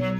Je 0.00 0.06
vais 0.06 0.12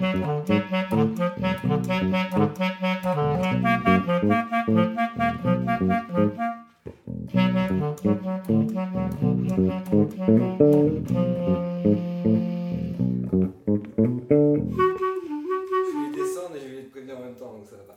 descendre 16.15 16.57
et 16.57 16.61
je 16.61 16.69
vais 16.69 16.77
les 16.77 16.83
prévenir 16.83 17.17
en 17.17 17.21
même 17.21 17.35
temps, 17.35 17.53
donc 17.53 17.65
ça 17.65 17.77
va 17.77 17.83
pas. 17.85 17.97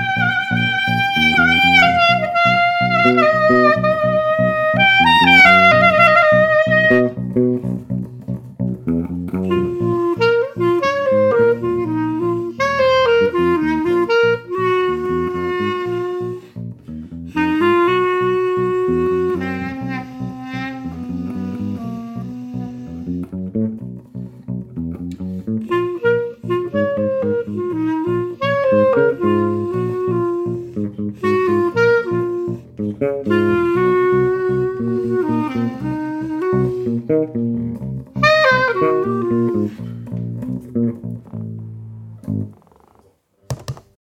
Música 37.11 37.51